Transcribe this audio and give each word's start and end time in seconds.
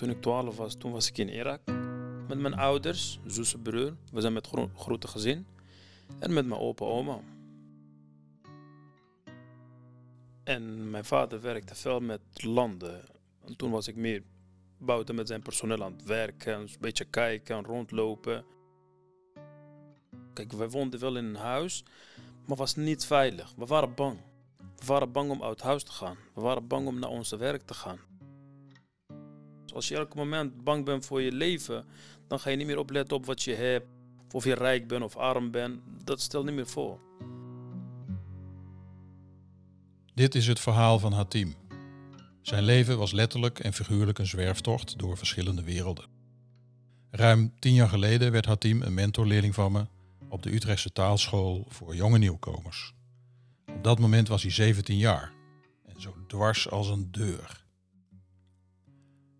Toen 0.00 0.10
ik 0.10 0.20
12 0.20 0.56
was, 0.56 0.74
toen 0.74 0.92
was 0.92 1.08
ik 1.08 1.18
in 1.18 1.28
Irak. 1.28 1.60
Met 2.28 2.38
mijn 2.38 2.54
ouders, 2.54 3.20
zus 3.26 3.54
en 3.54 3.62
broer. 3.62 3.96
We 4.12 4.20
zijn 4.20 4.32
met 4.32 4.46
gro 4.46 4.70
grote 4.76 5.08
gezin. 5.08 5.46
En 6.18 6.32
met 6.32 6.46
mijn 6.46 6.60
opa 6.60 6.84
oma. 6.84 7.20
En 10.44 10.90
mijn 10.90 11.04
vader 11.04 11.40
werkte 11.40 11.74
veel 11.74 12.00
met 12.00 12.20
landen. 12.32 13.04
En 13.44 13.56
toen 13.56 13.70
was 13.70 13.88
ik 13.88 13.96
meer 13.96 14.22
buiten 14.78 15.14
met 15.14 15.28
zijn 15.28 15.42
personeel 15.42 15.84
aan 15.84 15.92
het 15.92 16.04
werken. 16.04 16.60
Een 16.60 16.70
beetje 16.80 17.04
kijken 17.04 17.56
en 17.56 17.64
rondlopen. 17.64 18.44
Kijk, 20.32 20.52
wij 20.52 20.68
woonden 20.68 21.00
wel 21.00 21.16
in 21.16 21.24
een 21.24 21.36
huis, 21.36 21.84
maar 22.46 22.56
was 22.56 22.76
niet 22.76 23.06
veilig. 23.06 23.54
We 23.56 23.66
waren 23.66 23.94
bang. 23.94 24.18
We 24.76 24.86
waren 24.86 25.12
bang 25.12 25.30
om 25.30 25.42
uit 25.42 25.62
huis 25.62 25.84
te 25.84 25.92
gaan. 25.92 26.16
We 26.34 26.40
waren 26.40 26.66
bang 26.66 26.86
om 26.86 26.98
naar 26.98 27.10
onze 27.10 27.36
werk 27.36 27.62
te 27.62 27.74
gaan. 27.74 28.09
Als 29.74 29.88
je 29.88 29.96
elk 29.96 30.14
moment 30.14 30.64
bang 30.64 30.84
bent 30.84 31.06
voor 31.06 31.22
je 31.22 31.32
leven, 31.32 31.84
dan 32.28 32.40
ga 32.40 32.50
je 32.50 32.56
niet 32.56 32.66
meer 32.66 32.78
opletten 32.78 33.16
op 33.16 33.26
wat 33.26 33.42
je 33.42 33.54
hebt. 33.54 33.86
Of 34.32 34.44
je 34.44 34.54
rijk 34.54 34.88
bent 34.88 35.02
of 35.02 35.16
arm 35.16 35.50
bent. 35.50 35.80
Dat 36.04 36.20
stelt 36.20 36.44
niet 36.44 36.54
meer 36.54 36.66
voor. 36.66 37.00
Dit 40.14 40.34
is 40.34 40.46
het 40.46 40.60
verhaal 40.60 40.98
van 40.98 41.12
Hatim. 41.12 41.54
Zijn 42.40 42.62
leven 42.62 42.98
was 42.98 43.12
letterlijk 43.12 43.58
en 43.58 43.72
figuurlijk 43.72 44.18
een 44.18 44.26
zwerftocht 44.26 44.98
door 44.98 45.16
verschillende 45.16 45.62
werelden. 45.62 46.04
Ruim 47.10 47.52
tien 47.58 47.74
jaar 47.74 47.88
geleden 47.88 48.32
werd 48.32 48.46
Hatim 48.46 48.82
een 48.82 48.94
mentorleerling 48.94 49.54
van 49.54 49.72
me 49.72 49.86
op 50.28 50.42
de 50.42 50.54
Utrechtse 50.54 50.92
taalschool 50.92 51.66
voor 51.68 51.94
jonge 51.94 52.18
nieuwkomers. 52.18 52.94
Op 53.66 53.84
dat 53.84 53.98
moment 53.98 54.28
was 54.28 54.42
hij 54.42 54.50
17 54.50 54.96
jaar 54.96 55.32
en 55.86 56.00
zo 56.00 56.14
dwars 56.26 56.70
als 56.70 56.88
een 56.88 57.08
deur. 57.10 57.59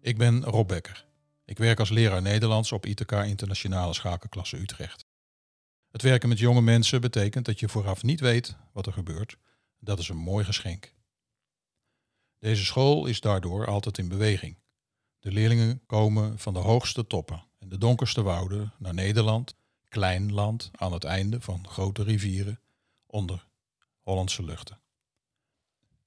Ik 0.02 0.18
ben 0.18 0.44
Rob 0.44 0.68
Becker. 0.68 1.06
Ik 1.44 1.58
werk 1.58 1.78
als 1.78 1.90
leraar 1.90 2.22
Nederlands 2.22 2.72
op 2.72 2.86
ITK 2.86 3.12
Internationale 3.12 3.94
Schakelklasse 3.94 4.56
Utrecht. 4.56 5.06
Het 5.90 6.02
werken 6.02 6.28
met 6.28 6.38
jonge 6.38 6.62
mensen 6.62 7.00
betekent 7.00 7.44
dat 7.44 7.60
je 7.60 7.68
vooraf 7.68 8.02
niet 8.02 8.20
weet 8.20 8.56
wat 8.72 8.86
er 8.86 8.92
gebeurt. 8.92 9.36
Dat 9.78 9.98
is 9.98 10.08
een 10.08 10.16
mooi 10.16 10.44
geschenk. 10.44 10.94
Deze 12.38 12.64
school 12.64 13.06
is 13.06 13.20
daardoor 13.20 13.66
altijd 13.66 13.98
in 13.98 14.08
beweging. 14.08 14.56
De 15.18 15.32
leerlingen 15.32 15.82
komen 15.86 16.38
van 16.38 16.52
de 16.52 16.60
hoogste 16.60 17.06
toppen 17.06 17.44
en 17.58 17.68
de 17.68 17.78
donkerste 17.78 18.22
wouden 18.22 18.72
naar 18.78 18.94
Nederland, 18.94 19.54
klein 19.88 20.32
land 20.32 20.70
aan 20.72 20.92
het 20.92 21.04
einde 21.04 21.40
van 21.40 21.68
grote 21.68 22.02
rivieren 22.02 22.60
onder 23.06 23.46
Hollandse 24.00 24.42
luchten. 24.42 24.80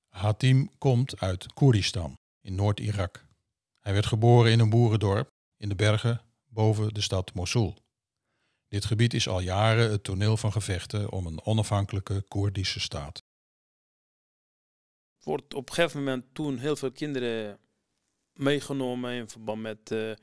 Hatim 0.07 0.71
komt 0.77 1.19
uit 1.19 1.53
Koeristan 1.53 2.17
in 2.41 2.55
Noord-Irak. 2.55 3.25
Hij 3.83 3.93
werd 3.93 4.05
geboren 4.05 4.51
in 4.51 4.59
een 4.59 4.69
boerendorp 4.69 5.29
in 5.57 5.69
de 5.69 5.75
bergen 5.75 6.21
boven 6.45 6.93
de 6.93 7.01
stad 7.01 7.33
Mosul. 7.33 7.77
Dit 8.67 8.85
gebied 8.85 9.13
is 9.13 9.27
al 9.27 9.39
jaren 9.39 9.91
het 9.91 10.03
toneel 10.03 10.37
van 10.37 10.51
gevechten 10.51 11.11
om 11.11 11.25
een 11.25 11.45
onafhankelijke 11.45 12.21
Koerdische 12.27 12.79
staat. 12.79 13.23
Wordt 15.23 15.53
op 15.53 15.69
een 15.69 15.75
gegeven 15.75 15.99
moment 15.99 16.25
toen 16.33 16.57
heel 16.57 16.75
veel 16.75 16.91
kinderen 16.91 17.59
meegenomen 18.33 19.13
in 19.13 19.29
verband 19.29 19.61
met 19.61 19.91
uh, 19.91 20.15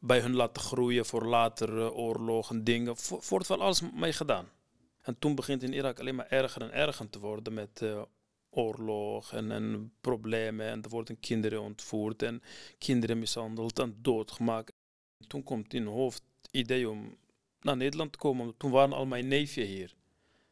bij 0.00 0.20
hun 0.20 0.34
laten 0.34 0.62
groeien 0.62 1.06
voor 1.06 1.26
latere 1.26 1.92
oorlogen, 1.92 2.64
dingen. 2.64 2.96
Wordt 3.28 3.46
wel 3.46 3.60
alles 3.60 3.80
mee 3.80 4.12
gedaan. 4.12 4.48
En 5.02 5.18
toen 5.18 5.34
begint 5.34 5.62
in 5.62 5.72
Irak 5.72 6.00
alleen 6.00 6.14
maar 6.14 6.28
erger 6.28 6.62
en 6.62 6.72
erger 6.72 7.10
te 7.10 7.18
worden 7.18 7.54
met 7.54 7.80
uh, 7.82 8.02
oorlog 8.56 9.32
en, 9.32 9.50
en, 9.50 9.92
problemen. 10.00 10.66
En 10.66 10.82
er 10.82 10.88
worden 10.88 11.20
kinderen 11.20 11.62
ontvoerd 11.62 12.22
en 12.22 12.42
kinderen 12.78 13.18
mishandeld 13.18 13.78
en 13.78 13.96
doodgemaakt. 14.02 14.72
Toen 15.26 15.42
komt 15.42 15.74
in 15.74 15.86
hoofd 15.86 16.22
het 16.42 16.50
idee 16.52 16.88
om 16.88 17.16
naar 17.60 17.76
Nederland 17.76 18.12
te 18.12 18.18
komen. 18.18 18.54
Toen 18.56 18.70
waren 18.70 18.92
al 18.92 19.06
mijn 19.06 19.28
neefjes 19.28 19.66
hier. 19.68 19.94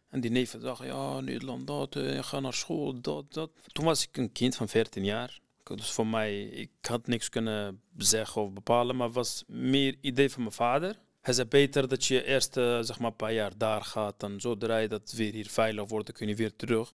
En 0.09 0.20
die 0.20 0.31
neven 0.31 0.60
dachten, 0.60 0.87
ja, 0.87 1.20
Nederland, 1.20 1.66
dat, 1.66 1.97
uh, 1.97 2.22
ga 2.22 2.41
naar 2.41 2.54
school, 2.54 3.00
dat, 3.00 3.32
dat. 3.32 3.50
Toen 3.66 3.84
was 3.84 4.09
ik 4.09 4.16
een 4.16 4.32
kind 4.32 4.56
van 4.56 4.69
14 4.69 5.04
jaar. 5.04 5.41
Dus 5.62 5.91
voor 5.91 6.06
mij, 6.06 6.42
ik 6.42 6.71
had 6.81 7.06
niks 7.06 7.28
kunnen 7.28 7.81
zeggen 7.97 8.42
of 8.42 8.53
bepalen, 8.53 8.97
maar 8.97 9.06
het 9.06 9.15
was 9.15 9.44
meer 9.47 9.97
idee 10.00 10.31
van 10.31 10.42
mijn 10.42 10.54
vader. 10.54 10.98
Hij 11.21 11.34
zei 11.34 11.48
beter 11.48 11.88
dat 11.88 12.04
je 12.04 12.25
eerst 12.25 12.56
uh, 12.56 12.81
zeg 12.81 12.98
maar 12.98 13.10
een 13.10 13.16
paar 13.16 13.32
jaar 13.32 13.59
daar 13.59 13.82
gaat 13.82 14.22
en 14.22 14.41
zodra 14.41 14.76
je 14.76 14.88
dat 14.88 15.12
weer 15.12 15.32
hier 15.32 15.48
veilig 15.48 15.88
wordt, 15.88 16.06
dan 16.06 16.15
kun 16.15 16.28
je 16.28 16.34
weer 16.34 16.56
terug. 16.56 16.92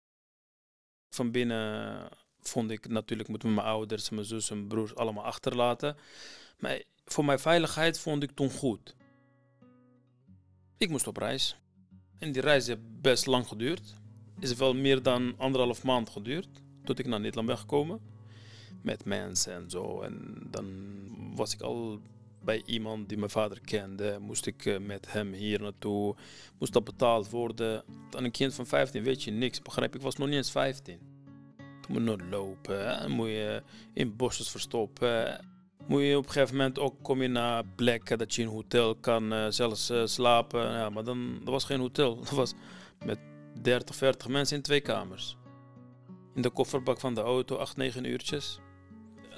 Van 1.10 1.32
binnen 1.32 2.08
vond 2.42 2.72
ik 2.72 2.88
natuurlijk, 2.88 3.30
moet 3.30 3.44
mijn 3.44 3.60
ouders, 3.60 4.10
mijn 4.10 4.26
zus 4.26 4.50
en 4.50 4.68
broers 4.68 4.96
allemaal 4.96 5.24
achterlaten. 5.24 5.98
Maar 6.60 6.82
voor 7.06 7.26
mijn 7.26 7.40
veiligheid 7.40 8.00
vond 8.00 8.24
ik 8.24 8.32
toen 8.32 8.52
goed. 8.52 8.96
Ik 10.78 10.90
moest 10.90 11.08
op 11.08 11.18
reis. 11.18 11.58
En 12.20 12.32
die 12.32 12.42
reis 12.42 12.68
heeft 12.68 13.02
best 13.02 13.26
lang 13.26 13.48
geduurd. 13.48 13.96
Is 14.40 14.54
wel 14.54 14.74
meer 14.74 15.04
dan 15.04 15.34
anderhalf 15.38 15.84
maand 15.84 16.10
geduurd. 16.10 16.48
Tot 16.84 17.00
ik 17.00 17.06
naar 17.06 17.20
Nederland 17.20 17.48
ben 17.48 17.58
gekomen. 17.58 18.00
Met 18.82 19.06
mensen 19.06 19.54
en 19.54 19.70
zo. 19.70 20.02
En 20.02 20.48
dan 20.52 20.68
was 21.36 21.54
ik 21.54 21.62
al 21.62 22.02
bij 22.50 22.62
iemand 22.66 23.10
die 23.10 23.18
mijn 23.18 23.30
vader 23.30 23.60
kende. 23.62 24.18
Moest 24.22 24.46
ik 24.46 24.66
eh, 24.66 24.80
met 24.80 25.12
hem 25.12 25.34
hier 25.34 25.62
naartoe. 25.62 26.16
Moest 26.60 26.74
dat 26.74 26.84
betaald 26.84 27.30
worden. 27.30 27.84
Aan 28.12 28.24
een 28.24 28.32
kind 28.32 28.54
van 28.54 28.66
15 28.66 29.04
weet 29.04 29.24
je 29.24 29.32
niks. 29.32 29.62
Begrijp 29.62 29.96
ik, 29.96 30.02
was 30.02 30.16
nog 30.16 30.28
niet 30.28 30.38
eens 30.38 30.52
15. 30.52 31.00
Toen 31.82 31.92
moet 31.92 32.02
nog 32.02 32.30
lopen. 32.30 33.12
Moet 33.12 33.28
je 33.28 33.64
in 33.94 34.16
bosjes 34.16 34.50
verstoppen 34.50 35.48
moet 35.88 36.02
je 36.02 36.18
op 36.18 36.26
een 36.26 36.32
gegeven 36.32 36.56
moment 36.56 36.80
ook 36.80 36.96
kom 37.02 37.22
je 37.22 37.28
naar 37.28 37.64
plekken 37.76 38.18
dat 38.18 38.36
je 38.36 38.42
in 38.42 38.48
een 38.48 38.54
hotel 38.54 38.96
kan 38.96 39.34
uh, 39.34 39.46
zelfs 39.50 39.90
uh, 39.90 40.06
slapen. 40.06 40.72
Ja, 40.72 40.90
maar 40.90 41.04
dan 41.04 41.40
dat 41.40 41.50
was 41.50 41.64
geen 41.64 41.80
hotel. 41.80 42.16
Dat 42.20 42.30
was 42.30 42.54
met 43.06 43.20
30, 43.62 43.96
40 43.96 44.28
mensen 44.28 44.58
in 44.58 44.64
twee 44.64 44.82
kamers. 44.82 45.38
In 46.36 46.42
de 46.42 46.50
kofferbak 46.50 47.00
van 47.00 47.14
de 47.14 47.22
auto, 47.22 47.56
8, 47.56 47.78
9 47.78 48.04
uurtjes. 48.04 48.60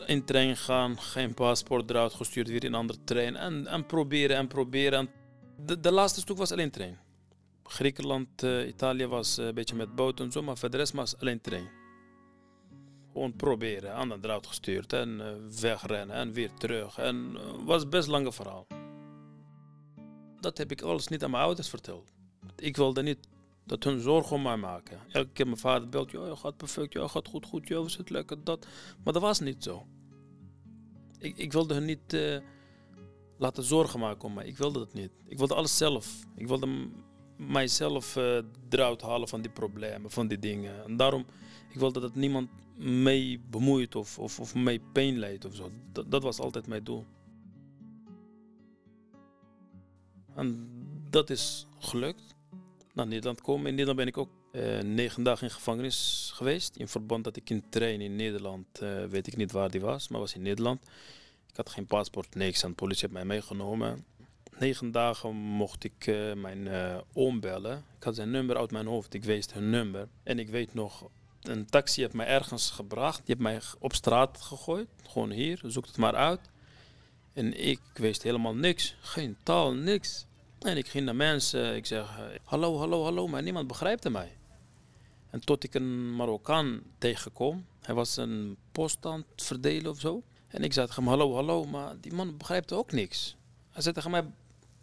In 0.05 0.25
trein 0.25 0.57
gaan, 0.57 0.99
geen 0.99 1.33
paspoort 1.33 1.89
eruit 1.89 2.13
gestuurd, 2.13 2.47
weer 2.47 2.63
in 2.63 2.73
een 2.73 2.79
andere 2.79 3.03
trein. 3.03 3.35
En, 3.35 3.67
en 3.67 3.85
proberen 3.85 4.37
en 4.37 4.47
proberen. 4.47 5.09
De, 5.65 5.79
de 5.79 5.91
laatste 5.91 6.19
stuk 6.19 6.37
was 6.37 6.51
alleen 6.51 6.71
trein. 6.71 6.99
Griekenland, 7.63 8.43
uh, 8.43 8.67
Italië 8.67 9.07
was 9.07 9.37
een 9.37 9.53
beetje 9.53 9.75
met 9.75 9.95
boot 9.95 10.19
en 10.19 10.31
zo, 10.31 10.41
maar 10.41 10.57
voor 10.57 10.69
de 10.69 10.77
rest 10.77 10.93
was 10.93 11.17
alleen 11.17 11.41
trein. 11.41 11.69
Gewoon 13.11 13.35
proberen, 13.35 13.93
aan 13.93 14.09
de 14.09 14.19
draad 14.19 14.47
gestuurd 14.47 14.93
en 14.93 15.09
uh, 15.09 15.59
wegrennen 15.61 16.15
en 16.15 16.33
weer 16.33 16.53
terug. 16.53 16.97
En 16.97 17.37
was 17.65 17.89
best 17.89 18.05
een 18.05 18.11
lange 18.11 18.31
verhaal. 18.31 18.67
Dat 20.39 20.57
heb 20.57 20.71
ik 20.71 20.81
alles 20.81 21.07
niet 21.07 21.23
aan 21.23 21.31
mijn 21.31 21.43
ouders 21.43 21.69
verteld. 21.69 22.11
Ik 22.55 22.77
wilde 22.77 23.01
niet 23.01 23.27
dat 23.71 23.83
hun 23.83 23.99
zorgen 23.99 24.35
om 24.35 24.41
mij 24.41 24.57
maken. 24.57 24.99
Elke 25.09 25.29
keer 25.33 25.45
mijn 25.45 25.57
vader 25.57 25.89
belt, 25.89 26.11
ja, 26.11 26.35
gaat 26.35 26.57
perfect, 26.57 26.93
ja, 26.93 27.07
gaat 27.07 27.27
goed, 27.27 27.45
goed, 27.45 27.67
ja, 27.67 27.81
we 27.83 27.89
zitten 27.89 28.15
lekker, 28.15 28.43
dat. 28.43 28.67
Maar 29.03 29.13
dat 29.13 29.21
was 29.21 29.39
niet 29.39 29.63
zo. 29.63 29.85
Ik, 31.17 31.37
ik 31.37 31.51
wilde 31.51 31.73
hun 31.73 31.85
niet 31.85 32.13
uh, 32.13 32.37
laten 33.37 33.63
zorgen 33.63 33.99
maken 33.99 34.23
om 34.23 34.33
mij. 34.33 34.45
Ik 34.45 34.57
wilde 34.57 34.79
dat 34.79 34.93
niet. 34.93 35.11
Ik 35.25 35.37
wilde 35.37 35.55
alles 35.55 35.77
zelf. 35.77 36.23
Ik 36.35 36.47
wilde 36.47 36.89
mijzelf 37.37 38.15
uh, 38.15 38.39
eruit 38.69 39.01
halen 39.01 39.27
van 39.27 39.41
die 39.41 39.51
problemen, 39.51 40.11
van 40.11 40.27
die 40.27 40.39
dingen. 40.39 40.83
En 40.83 40.97
daarom, 40.97 41.25
ik 41.69 41.79
wilde 41.79 41.99
dat 41.99 42.15
niemand 42.15 42.49
mee 42.77 43.39
bemoeit 43.49 43.95
of, 43.95 44.19
of, 44.19 44.39
of 44.39 44.55
mee 44.55 44.81
pijn 44.93 45.17
leidt 45.17 45.45
of 45.45 45.55
zo. 45.55 45.71
Dat, 45.91 46.11
dat 46.11 46.23
was 46.23 46.39
altijd 46.39 46.67
mijn 46.67 46.83
doel. 46.83 47.05
En 50.35 50.69
dat 51.09 51.29
is 51.29 51.67
gelukt. 51.79 52.39
Naar 52.93 53.07
Nederland 53.07 53.41
komen. 53.41 53.65
In 53.65 53.71
Nederland 53.71 53.97
ben 53.97 54.07
ik 54.07 54.17
ook 54.17 54.29
uh, 54.51 54.79
negen 54.79 55.23
dagen 55.23 55.47
in 55.47 55.53
gevangenis 55.53 56.31
geweest. 56.33 56.75
In 56.75 56.87
verband 56.87 57.23
dat 57.23 57.35
ik 57.35 57.49
in 57.49 57.63
trein 57.69 58.01
in 58.01 58.15
Nederland, 58.15 58.65
uh, 58.81 59.05
weet 59.05 59.27
ik 59.27 59.37
niet 59.37 59.51
waar 59.51 59.71
die 59.71 59.81
was, 59.81 60.07
maar 60.07 60.19
was 60.19 60.35
in 60.35 60.41
Nederland. 60.41 60.81
Ik 61.49 61.57
had 61.57 61.69
geen 61.69 61.85
paspoort, 61.85 62.35
niks. 62.35 62.63
En 62.63 62.69
de 62.69 62.75
politie 62.75 63.01
heeft 63.01 63.13
mij 63.13 63.25
meegenomen. 63.25 64.05
Negen 64.57 64.91
dagen 64.91 65.35
mocht 65.35 65.83
ik 65.83 66.07
uh, 66.07 66.33
mijn 66.33 66.69
oom 67.13 67.39
bellen. 67.39 67.85
Ik 67.97 68.03
had 68.03 68.15
zijn 68.15 68.31
nummer 68.31 68.57
uit 68.57 68.71
mijn 68.71 68.87
hoofd. 68.87 69.13
Ik 69.13 69.23
wist 69.23 69.53
hun 69.53 69.69
nummer. 69.69 70.07
En 70.23 70.39
ik 70.39 70.49
weet 70.49 70.73
nog, 70.73 71.09
een 71.41 71.65
taxi 71.65 72.01
heeft 72.01 72.13
mij 72.13 72.27
ergens 72.27 72.71
gebracht. 72.71 73.25
Die 73.25 73.35
heeft 73.35 73.39
mij 73.39 73.61
op 73.79 73.93
straat 73.93 74.41
gegooid. 74.41 74.87
Gewoon 75.09 75.31
hier, 75.31 75.61
zoek 75.65 75.85
het 75.85 75.97
maar 75.97 76.15
uit. 76.15 76.49
En 77.33 77.67
ik 77.67 77.79
wist 77.93 78.23
helemaal 78.23 78.55
niks. 78.55 78.95
Geen 79.01 79.37
taal, 79.43 79.73
niks. 79.73 80.25
En 80.61 80.77
ik 80.77 80.87
ging 80.87 81.05
naar 81.05 81.15
mensen. 81.15 81.75
Ik 81.75 81.85
zeg, 81.85 82.19
hallo, 82.43 82.77
hallo, 82.77 83.03
hallo. 83.03 83.27
Maar 83.27 83.43
niemand 83.43 83.67
begrijpte 83.67 84.09
mij. 84.09 84.37
En 85.29 85.39
tot 85.39 85.63
ik 85.63 85.73
een 85.73 86.15
Marokkaan 86.15 86.81
tegenkom. 86.97 87.65
Hij 87.79 87.95
was 87.95 88.17
een 88.17 88.57
post 88.71 89.05
aan 89.05 89.25
het 89.31 89.43
verdelen 89.43 89.91
of 89.91 89.99
zo. 89.99 90.23
En 90.47 90.63
ik 90.63 90.73
zei 90.73 90.87
tegen 90.87 91.03
hem, 91.03 91.11
hallo, 91.11 91.33
hallo. 91.33 91.63
Maar 91.63 91.99
die 91.99 92.13
man 92.13 92.37
begrijpte 92.37 92.75
ook 92.75 92.91
niks. 92.91 93.35
Hij 93.69 93.81
zei 93.81 93.95
tegen 93.95 94.11
mij, 94.11 94.25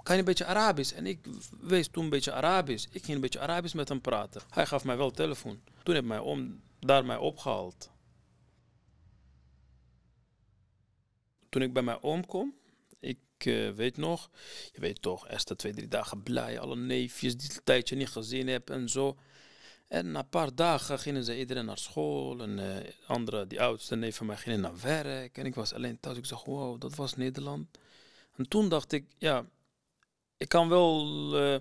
kan 0.02 0.14
je 0.14 0.20
een 0.20 0.26
beetje 0.26 0.44
Arabisch? 0.44 0.92
En 0.92 1.06
ik 1.06 1.18
wees 1.60 1.88
toen 1.88 2.04
een 2.04 2.10
beetje 2.10 2.32
Arabisch. 2.32 2.86
Ik 2.90 3.04
ging 3.04 3.14
een 3.14 3.20
beetje 3.20 3.40
Arabisch 3.40 3.74
met 3.74 3.88
hem 3.88 4.00
praten. 4.00 4.42
Hij 4.50 4.66
gaf 4.66 4.84
mij 4.84 4.96
wel 4.96 5.10
telefoon. 5.10 5.60
Toen 5.82 5.94
heb 5.94 6.04
mijn 6.04 6.20
oom 6.20 6.60
daar 6.78 7.04
mij 7.04 7.16
opgehaald. 7.16 7.90
toen 11.48 11.62
ik 11.62 11.72
bij 11.72 11.82
mijn 11.82 12.02
oom 12.02 12.26
kom, 12.26 12.54
ik 13.38 13.46
eh, 13.46 13.70
weet 13.70 13.96
nog, 13.96 14.30
je 14.72 14.80
weet 14.80 15.02
toch, 15.02 15.28
eerst 15.28 15.58
twee, 15.58 15.72
drie 15.72 15.88
dagen 15.88 16.22
blij, 16.22 16.60
alle 16.60 16.76
neefjes 16.76 17.36
die 17.36 17.50
een 17.50 17.60
tijdje 17.64 17.96
niet 17.96 18.08
gezien 18.08 18.48
heb 18.48 18.70
en 18.70 18.88
zo. 18.88 19.16
En 19.88 20.12
na 20.12 20.18
een 20.18 20.28
paar 20.28 20.54
dagen 20.54 20.98
gingen 20.98 21.24
ze 21.24 21.38
iedereen 21.38 21.64
naar 21.64 21.78
school 21.78 22.40
en 22.40 22.58
uh, 22.58 22.76
andere, 23.06 23.46
die 23.46 23.60
oudste 23.60 23.96
neef 23.96 24.16
van 24.16 24.26
mij, 24.26 24.36
gingen 24.36 24.60
naar 24.60 24.80
werk. 24.80 25.38
En 25.38 25.46
ik 25.46 25.54
was 25.54 25.72
alleen 25.72 26.00
thuis. 26.00 26.16
Ik 26.16 26.28
dacht, 26.28 26.44
wow, 26.44 26.80
dat 26.80 26.94
was 26.94 27.14
Nederland. 27.14 27.78
En 28.36 28.48
toen 28.48 28.68
dacht 28.68 28.92
ik, 28.92 29.06
ja, 29.18 29.46
ik 30.36 30.48
kan 30.48 30.68
wel 30.68 31.06
uh, 31.42 31.56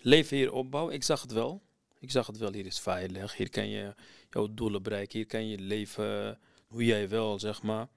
leven 0.00 0.36
hier 0.36 0.52
opbouwen. 0.52 0.94
Ik 0.94 1.02
zag 1.02 1.22
het 1.22 1.32
wel. 1.32 1.62
Ik 1.98 2.10
zag 2.10 2.26
het 2.26 2.36
wel, 2.36 2.52
hier 2.52 2.66
is 2.66 2.80
veilig. 2.80 3.36
Hier 3.36 3.50
kan 3.50 3.68
je 3.68 3.94
jouw 4.30 4.48
doelen 4.50 4.82
bereiken. 4.82 5.18
Hier 5.18 5.26
kan 5.26 5.48
je 5.48 5.58
leven 5.58 6.38
hoe 6.66 6.84
jij 6.84 7.08
wil, 7.08 7.38
zeg 7.38 7.62
maar. 7.62 7.88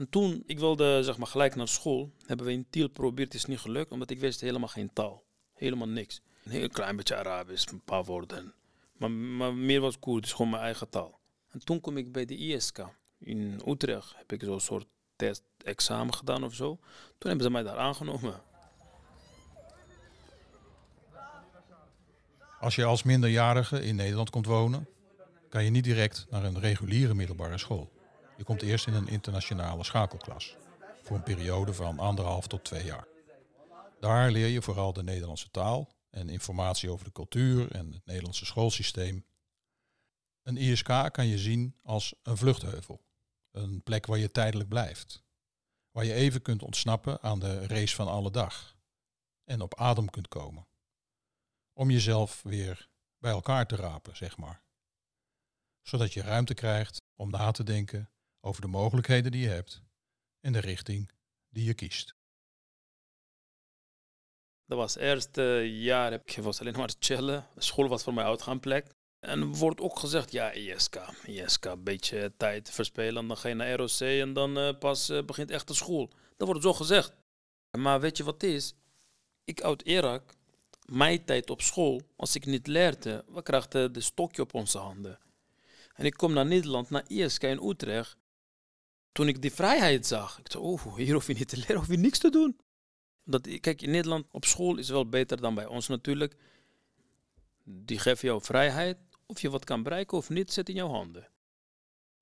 En 0.00 0.08
toen, 0.08 0.42
ik 0.46 0.58
wilde 0.58 1.02
zeg 1.02 1.16
maar 1.16 1.26
gelijk 1.26 1.54
naar 1.54 1.68
school, 1.68 2.12
hebben 2.26 2.46
we 2.46 2.52
in 2.52 2.66
Tiel 2.70 2.86
geprobeerd, 2.86 3.32
het 3.32 3.42
is 3.42 3.44
niet 3.44 3.58
gelukt, 3.58 3.90
omdat 3.90 4.10
ik 4.10 4.18
wist 4.18 4.40
helemaal 4.40 4.68
geen 4.68 4.92
taal. 4.92 5.24
Helemaal 5.52 5.88
niks. 5.88 6.20
Een 6.44 6.50
heel 6.50 6.68
klein 6.68 6.96
beetje 6.96 7.16
Arabisch, 7.16 7.66
een 7.70 7.84
paar 7.84 8.04
woorden. 8.04 8.54
Maar, 8.96 9.10
maar 9.10 9.54
meer 9.54 9.80
was 9.80 9.98
Koerdisch, 9.98 10.32
gewoon 10.32 10.50
mijn 10.50 10.62
eigen 10.62 10.88
taal. 10.88 11.20
En 11.50 11.64
toen 11.64 11.80
kom 11.80 11.96
ik 11.96 12.12
bij 12.12 12.24
de 12.24 12.36
ISK. 12.36 12.78
In 13.18 13.60
Utrecht 13.66 14.14
heb 14.16 14.32
ik 14.32 14.42
zo'n 14.42 14.60
soort 14.60 14.86
test, 15.16 15.42
examen 15.64 16.14
gedaan 16.14 16.44
of 16.44 16.54
zo. 16.54 16.78
Toen 17.18 17.30
hebben 17.30 17.42
ze 17.42 17.50
mij 17.50 17.62
daar 17.62 17.78
aangenomen. 17.78 18.42
Als 22.60 22.74
je 22.74 22.84
als 22.84 23.02
minderjarige 23.02 23.82
in 23.82 23.96
Nederland 23.96 24.30
komt 24.30 24.46
wonen, 24.46 24.88
kan 25.48 25.64
je 25.64 25.70
niet 25.70 25.84
direct 25.84 26.26
naar 26.30 26.44
een 26.44 26.60
reguliere 26.60 27.14
middelbare 27.14 27.58
school. 27.58 27.90
Je 28.40 28.46
komt 28.46 28.62
eerst 28.62 28.86
in 28.86 28.94
een 28.94 29.08
internationale 29.08 29.84
schakelklas 29.84 30.56
voor 31.02 31.16
een 31.16 31.22
periode 31.22 31.74
van 31.74 31.98
anderhalf 31.98 32.46
tot 32.46 32.64
twee 32.64 32.84
jaar. 32.84 33.06
Daar 33.98 34.30
leer 34.30 34.46
je 34.46 34.62
vooral 34.62 34.92
de 34.92 35.02
Nederlandse 35.02 35.50
taal 35.50 35.88
en 36.10 36.28
informatie 36.28 36.90
over 36.90 37.04
de 37.04 37.12
cultuur 37.12 37.72
en 37.72 37.92
het 37.92 38.06
Nederlandse 38.06 38.44
schoolsysteem. 38.44 39.26
Een 40.42 40.56
ISK 40.56 41.12
kan 41.12 41.26
je 41.26 41.38
zien 41.38 41.76
als 41.82 42.14
een 42.22 42.36
vluchtheuvel, 42.36 43.04
een 43.50 43.82
plek 43.82 44.06
waar 44.06 44.18
je 44.18 44.30
tijdelijk 44.30 44.68
blijft, 44.68 45.22
waar 45.90 46.04
je 46.04 46.12
even 46.12 46.42
kunt 46.42 46.62
ontsnappen 46.62 47.22
aan 47.22 47.38
de 47.38 47.66
race 47.66 47.94
van 47.94 48.08
alle 48.08 48.30
dag 48.30 48.76
en 49.44 49.60
op 49.60 49.74
adem 49.74 50.10
kunt 50.10 50.28
komen, 50.28 50.66
om 51.72 51.90
jezelf 51.90 52.42
weer 52.42 52.88
bij 53.18 53.30
elkaar 53.32 53.66
te 53.66 53.76
rapen, 53.76 54.16
zeg 54.16 54.36
maar. 54.36 54.62
Zodat 55.82 56.12
je 56.12 56.22
ruimte 56.22 56.54
krijgt 56.54 57.02
om 57.16 57.30
na 57.30 57.50
te 57.50 57.64
denken 57.64 58.10
over 58.40 58.60
de 58.60 58.68
mogelijkheden 58.68 59.32
die 59.32 59.42
je 59.42 59.48
hebt 59.48 59.82
en 60.40 60.52
de 60.52 60.60
richting 60.60 61.10
die 61.48 61.64
je 61.64 61.74
kiest. 61.74 62.14
Dat 64.66 64.78
was 64.78 64.94
het 64.94 65.02
eerste 65.02 65.42
jaar, 65.72 66.12
ik 66.12 66.38
was 66.40 66.60
alleen 66.60 66.76
maar 66.76 66.92
chillen. 66.98 67.46
School 67.56 67.88
was 67.88 68.02
voor 68.02 68.14
mij 68.14 68.24
uitgaanplek. 68.24 68.86
En 69.20 69.54
wordt 69.54 69.80
ook 69.80 69.98
gezegd, 69.98 70.32
ja, 70.32 70.52
ISK, 70.52 70.96
ISK, 71.24 71.64
een 71.64 71.84
beetje 71.84 72.32
tijd 72.36 72.70
verspelen. 72.70 73.26
Dan 73.26 73.36
ga 73.36 73.48
je 73.48 73.54
naar 73.54 73.74
ROC 73.74 74.00
en 74.00 74.32
dan 74.32 74.58
uh, 74.58 74.78
pas 74.78 75.10
uh, 75.10 75.22
begint 75.22 75.50
echt 75.50 75.68
de 75.68 75.74
school. 75.74 76.10
Dat 76.36 76.46
wordt 76.48 76.62
zo 76.62 76.72
gezegd. 76.72 77.12
Maar 77.78 78.00
weet 78.00 78.16
je 78.16 78.24
wat 78.24 78.42
is? 78.42 78.74
Ik 79.44 79.62
uit 79.62 79.82
Irak, 79.82 80.34
mijn 80.84 81.24
tijd 81.24 81.50
op 81.50 81.62
school, 81.62 82.02
als 82.16 82.34
ik 82.34 82.46
niet 82.46 82.66
leerde, 82.66 83.24
we 83.28 83.42
kregen 83.42 83.92
de 83.92 84.00
stokje 84.00 84.42
op 84.42 84.54
onze 84.54 84.78
handen. 84.78 85.18
En 85.94 86.04
ik 86.04 86.14
kom 86.14 86.32
naar 86.32 86.46
Nederland, 86.46 86.90
naar 86.90 87.04
ISK 87.06 87.42
in 87.42 87.68
Utrecht. 87.68 88.16
Toen 89.12 89.28
ik 89.28 89.42
die 89.42 89.52
vrijheid 89.52 90.06
zag, 90.06 90.38
ik 90.38 90.50
dacht, 90.50 90.64
oh, 90.64 90.94
hier 90.96 91.14
hoef 91.14 91.26
je 91.26 91.34
niet 91.34 91.48
te 91.48 91.56
leren, 91.56 91.76
hoef 91.76 91.88
je 91.88 91.96
niks 91.96 92.18
te 92.18 92.30
doen. 92.30 92.58
Dat, 93.24 93.60
kijk, 93.60 93.82
in 93.82 93.90
Nederland 93.90 94.26
op 94.30 94.44
school 94.44 94.78
is 94.78 94.88
wel 94.88 95.08
beter 95.08 95.40
dan 95.40 95.54
bij 95.54 95.66
ons 95.66 95.88
natuurlijk. 95.88 96.36
Die 97.64 97.98
geven 97.98 98.28
jou 98.28 98.42
vrijheid. 98.42 98.98
Of 99.26 99.40
je 99.40 99.50
wat 99.50 99.64
kan 99.64 99.82
bereiken 99.82 100.16
of 100.18 100.28
niet, 100.28 100.52
zit 100.52 100.68
in 100.68 100.74
jouw 100.74 100.88
handen. 100.88 101.28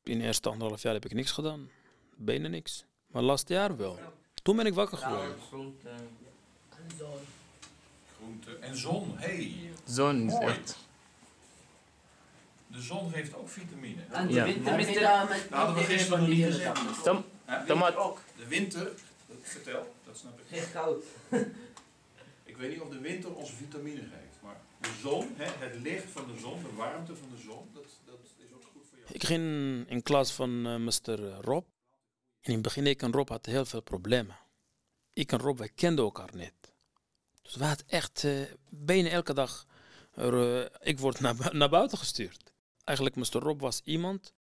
In 0.02 0.18
de 0.18 0.24
eerste 0.24 0.48
anderhalf 0.48 0.82
jaar 0.82 0.94
heb 0.94 1.04
ik 1.04 1.14
niks 1.14 1.30
gedaan. 1.30 1.70
Bijna 2.16 2.48
niks. 2.48 2.84
Maar 3.06 3.22
laatste 3.22 3.52
jaar 3.52 3.76
wel. 3.76 3.98
Toen 4.42 4.56
ben 4.56 4.66
ik 4.66 4.74
wakker 4.74 4.98
geworden. 4.98 5.36
Groente. 5.40 5.90
Groente 8.16 8.56
en 8.60 8.76
zon, 8.76 9.12
hey. 9.16 9.54
Zon 9.84 10.26
is 10.26 10.38
echt. 10.38 10.87
De 12.72 12.82
zon 12.82 13.10
geeft 13.12 13.34
ook 13.34 13.48
vitamine. 13.48 14.02
En 14.10 14.26
de 14.26 14.32
Ja. 14.32 14.44
winter 14.44 14.76
met 14.76 14.94
Dat 14.94 15.48
hadden 15.50 15.76
we 15.76 15.82
gisteren 15.82 16.18
nog 16.18 16.28
niet 16.28 16.36
hier 16.36 16.52
gezegd. 16.52 17.02
Tom, 17.02 17.82
ook. 17.96 18.20
De 18.36 18.46
winter, 18.46 18.84
dat, 19.26 19.36
vertel, 19.42 19.94
dat 20.06 20.16
snap 20.16 20.40
ik. 20.40 20.58
Geen 20.58 20.72
koud. 20.72 21.04
Ik 22.44 22.56
weet 22.56 22.70
niet 22.70 22.80
of 22.80 22.88
de 22.88 23.00
winter 23.00 23.34
ons 23.34 23.50
vitamine 23.52 24.00
geeft, 24.00 24.38
maar 24.42 24.60
de 24.80 24.88
zon, 25.02 25.32
hè, 25.36 25.66
het 25.66 25.80
licht 25.82 26.10
van 26.10 26.24
de 26.32 26.40
zon, 26.40 26.62
de 26.62 26.74
warmte 26.76 27.16
van 27.16 27.28
de 27.36 27.42
zon, 27.42 27.68
dat, 27.74 27.84
dat 28.04 28.18
is 28.36 28.52
ook 28.54 28.62
goed 28.72 28.82
voor 28.88 28.98
jou. 28.98 29.10
Ik 29.12 29.24
ging 29.24 29.42
in 29.88 30.02
klas 30.02 30.32
van 30.32 30.66
eh, 30.66 30.76
Mr. 30.76 31.40
Rob. 31.40 31.64
En 32.40 32.48
in 32.48 32.52
het 32.52 32.62
begin, 32.62 32.86
ik 32.86 33.02
en 33.02 33.12
Rob 33.12 33.28
hadden 33.28 33.52
heel 33.52 33.64
veel 33.64 33.80
problemen. 33.82 34.36
Ik 35.12 35.32
en 35.32 35.38
Rob, 35.38 35.58
wij 35.58 35.70
kenden 35.74 36.04
elkaar 36.04 36.30
niet. 36.32 36.72
Dus 37.42 37.54
we 37.56 37.64
hadden 37.64 37.86
echt 37.88 38.24
eh, 38.24 38.32
bijna 38.68 39.08
elke 39.08 39.34
dag, 39.34 39.66
er, 40.14 40.60
eh, 40.62 40.66
ik 40.80 40.98
word 40.98 41.20
naar, 41.20 41.34
naar 41.52 41.68
buiten 41.68 41.98
gestuurd. 41.98 42.52
Eigenlijk, 42.88 43.16
Mr. 43.16 43.40
Rob 43.40 43.60
was 43.60 43.80
iemand, 43.84 44.34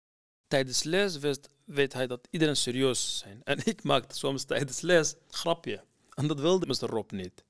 tijdens 0.48 0.82
les 0.82 1.18
wist, 1.18 1.48
weet 1.64 1.92
hij 1.92 2.06
dat 2.06 2.28
iedereen 2.30 2.56
serieus 2.56 3.18
zijn. 3.18 3.40
En 3.44 3.58
ik 3.72 3.82
maakte 3.82 4.16
soms 4.16 4.44
tijdens 4.44 4.80
les 4.80 5.14
grapje. 5.28 5.84
En 6.14 6.26
dat 6.26 6.40
wilde 6.40 6.66
Mr. 6.66 6.88
Rob 6.88 7.10
niet. 7.10 7.44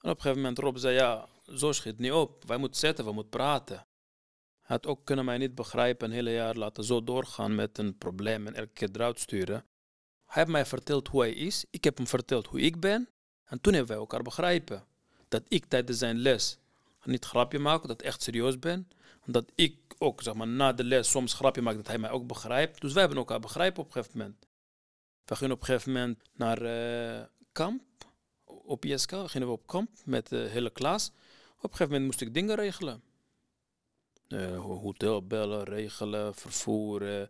En 0.00 0.10
op 0.10 0.16
een 0.16 0.20
gegeven 0.20 0.36
moment, 0.36 0.58
Rob 0.58 0.76
zei, 0.76 0.94
ja, 0.94 1.28
zo 1.54 1.72
schiet 1.72 1.98
niet 1.98 2.12
op. 2.12 2.44
Wij 2.46 2.56
moeten 2.56 2.80
zitten, 2.80 3.04
we 3.04 3.12
moeten 3.12 3.30
praten. 3.30 3.76
Hij 4.60 4.76
had 4.76 4.86
ook 4.86 5.04
kunnen 5.04 5.24
mij 5.24 5.38
niet 5.38 5.54
begrijpen 5.54 6.08
een 6.08 6.14
hele 6.14 6.32
jaar 6.32 6.54
laten 6.54 6.84
zo 6.84 7.04
doorgaan 7.04 7.54
met 7.54 7.78
een 7.78 7.98
probleem 7.98 8.46
en 8.46 8.54
elke 8.54 8.72
keer 8.72 8.88
eruit 8.92 9.20
sturen. 9.20 9.64
Hij 10.24 10.42
heeft 10.42 10.48
mij 10.48 10.66
verteld 10.66 11.08
hoe 11.08 11.20
hij 11.20 11.32
is, 11.32 11.64
ik 11.70 11.84
heb 11.84 11.96
hem 11.96 12.06
verteld 12.06 12.46
hoe 12.46 12.60
ik 12.60 12.80
ben. 12.80 13.08
En 13.44 13.60
toen 13.60 13.72
hebben 13.72 13.90
wij 13.90 14.00
elkaar 14.00 14.22
begrijpen. 14.22 14.84
Dat 15.28 15.42
ik 15.48 15.64
tijdens 15.64 15.98
zijn 15.98 16.18
les 16.18 16.58
niet 17.04 17.24
grapje 17.24 17.58
maak, 17.58 17.82
dat 17.82 18.00
ik 18.00 18.06
echt 18.06 18.22
serieus 18.22 18.58
ben. 18.58 18.88
En 19.24 19.32
dat 19.32 19.52
ik 19.54 19.79
ook 20.02 20.22
zeg 20.22 20.34
maar, 20.34 20.48
na 20.48 20.72
de 20.72 20.84
les 20.84 21.10
soms 21.10 21.34
grapje 21.34 21.62
maak, 21.62 21.76
dat 21.76 21.86
hij 21.86 21.98
mij 21.98 22.10
ook 22.10 22.26
begrijpt. 22.26 22.80
Dus 22.80 22.92
wij 22.92 23.00
hebben 23.00 23.18
elkaar 23.18 23.40
begrijpen 23.40 23.82
op 23.82 23.86
een 23.86 23.92
gegeven 23.92 24.18
moment. 24.18 24.46
We 25.24 25.36
gingen 25.36 25.54
op 25.54 25.60
een 25.60 25.66
gegeven 25.66 25.92
moment 25.92 26.22
naar 26.34 26.62
eh, 26.62 27.24
kamp, 27.52 27.82
op 28.44 28.84
ISK, 28.84 29.12
gingen 29.24 29.46
we 29.46 29.52
op 29.52 29.66
kamp 29.66 29.90
met 30.04 30.28
de 30.28 30.36
hele 30.50 30.70
klas. 30.70 31.08
Op 31.08 31.14
een 31.70 31.70
gegeven 31.70 31.86
moment 31.86 32.04
moest 32.04 32.20
ik 32.20 32.34
dingen 32.34 32.56
regelen. 32.56 33.02
Ho- 34.28 34.80
hotel 34.80 35.26
bellen, 35.26 35.64
regelen, 35.64 36.34
vervoeren. 36.34 37.28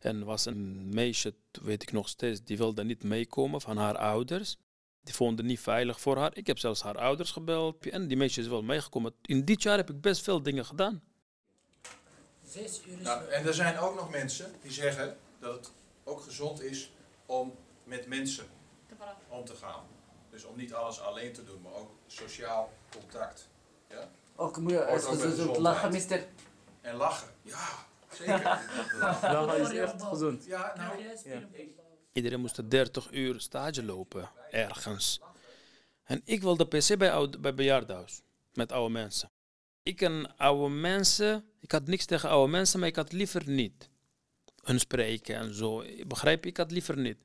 En 0.00 0.24
was 0.24 0.46
een 0.46 0.88
meisje, 0.94 1.34
weet 1.62 1.82
ik 1.82 1.92
nog 1.92 2.08
steeds, 2.08 2.44
die 2.44 2.56
wilde 2.56 2.84
niet 2.84 3.02
meekomen 3.02 3.60
van 3.60 3.76
haar 3.76 3.96
ouders. 3.96 4.56
Die 5.02 5.14
vonden 5.14 5.46
niet 5.46 5.60
veilig 5.60 6.00
voor 6.00 6.16
haar. 6.16 6.36
Ik 6.36 6.46
heb 6.46 6.58
zelfs 6.58 6.82
haar 6.82 6.98
ouders 6.98 7.30
gebeld. 7.30 7.86
En 7.86 8.08
die 8.08 8.16
meisje 8.16 8.40
is 8.40 8.46
wel 8.46 8.62
meegekomen. 8.62 9.14
In 9.22 9.44
dit 9.44 9.62
jaar 9.62 9.76
heb 9.76 9.90
ik 9.90 10.00
best 10.00 10.22
veel 10.22 10.42
dingen 10.42 10.64
gedaan. 10.64 11.02
Zes 12.50 12.80
uur 12.86 12.98
is 12.98 13.04
Nou, 13.04 13.28
en 13.28 13.46
er 13.46 13.54
zijn 13.54 13.78
ook 13.78 13.94
nog 13.94 14.10
mensen 14.10 14.54
die 14.62 14.72
zeggen 14.72 15.16
dat 15.38 15.54
het 15.54 15.70
ook 16.04 16.20
gezond 16.20 16.62
is 16.62 16.92
om 17.26 17.54
met 17.84 18.06
mensen 18.06 18.46
om 19.28 19.44
te 19.44 19.54
gaan. 19.54 19.84
Dus 20.30 20.44
om 20.44 20.56
niet 20.56 20.74
alles 20.74 21.00
alleen 21.00 21.32
te 21.32 21.44
doen, 21.44 21.60
maar 21.62 21.72
ook 21.72 21.90
sociaal 22.06 22.72
contact. 22.90 23.48
Ja? 23.88 24.08
Ook 24.36 24.56
moet 24.56 24.70
je 24.70 24.86
als 24.86 25.02
je 25.02 25.08
zo 25.08 25.12
gezondheid. 25.16 25.58
lachen, 25.58 25.92
mister. 25.92 26.26
En 26.80 26.94
lachen. 26.94 27.28
Ja, 27.42 27.68
zeker. 28.12 28.42
Lachen 29.32 29.60
is 29.60 29.78
echt 29.78 30.02
gezond. 30.02 30.44
ja, 30.44 30.72
nou, 30.76 31.02
Ja. 31.24 31.48
Iedereen 32.12 32.40
moest 32.40 32.70
30 32.70 33.10
uur 33.10 33.40
stage 33.40 33.82
lopen, 33.82 34.30
ergens. 34.50 35.20
En 36.04 36.20
ik 36.24 36.42
wilde 36.42 36.80
se 36.80 36.96
bij, 36.96 37.12
oud, 37.12 37.40
bij 37.40 37.54
bejaardenhuis, 37.54 38.22
met 38.52 38.72
oude 38.72 38.92
mensen. 38.92 39.30
Ik 39.82 39.96
ken 39.96 40.36
oude 40.36 40.74
mensen, 40.74 41.44
ik 41.60 41.72
had 41.72 41.86
niks 41.86 42.04
tegen 42.04 42.28
oude 42.28 42.50
mensen, 42.50 42.78
maar 42.80 42.88
ik 42.88 42.96
had 42.96 43.12
liever 43.12 43.48
niet. 43.48 43.90
Hun 44.62 44.78
spreken 44.80 45.36
en 45.36 45.54
zo, 45.54 45.84
begrijp? 46.06 46.46
Ik 46.46 46.56
had 46.56 46.70
liever 46.70 46.98
niet. 46.98 47.18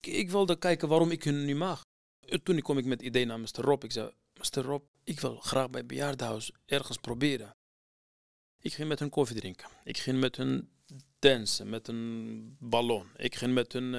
Ik, 0.00 0.12
ik 0.12 0.30
wilde 0.30 0.58
kijken 0.58 0.88
waarom 0.88 1.10
ik 1.10 1.24
hun 1.24 1.44
niet 1.44 1.56
mag. 1.56 1.80
Eh, 2.20 2.38
Toen 2.38 2.60
kom 2.60 2.78
ik 2.78 2.84
met 2.84 2.98
het 2.98 3.08
idee 3.08 3.24
naar 3.24 3.40
Mr. 3.40 3.60
Rob. 3.60 3.84
Ik 3.84 3.92
zei, 3.92 4.10
Mr. 4.34 4.62
Rob, 4.62 4.82
ik 5.04 5.20
wil 5.20 5.36
graag 5.36 5.70
bij 5.70 5.86
bejaardenhuis 5.86 6.52
ergens 6.66 6.96
proberen. 6.98 7.54
Ik 8.60 8.72
ging 8.72 8.88
met 8.88 8.98
hun 8.98 9.08
koffie 9.10 9.36
drinken. 9.36 9.68
Ik 9.84 9.98
ging 9.98 10.20
met 10.20 10.36
hun 10.36 10.68
dansen, 11.18 11.68
met 11.68 11.88
een 11.88 12.56
ballon. 12.58 13.06
Ik 13.16 13.34
ging 13.34 13.54
met 13.54 13.72
hun 13.72 13.94